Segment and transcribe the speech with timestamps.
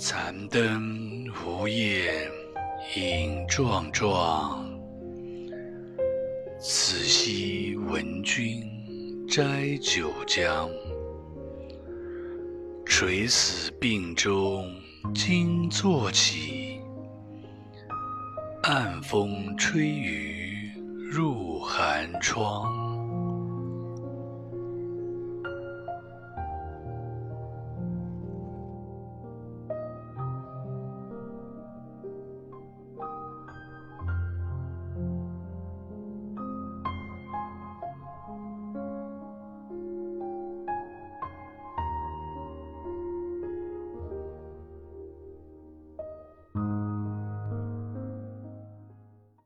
[0.00, 2.30] 残灯无夜
[2.94, 4.80] 影幢幢
[6.60, 8.62] 此夕闻君
[9.28, 10.70] 摘酒浆
[12.86, 14.72] 垂死病中
[15.12, 16.80] 惊坐起
[18.62, 20.70] 暗风吹雨
[21.10, 22.77] 入寒窗。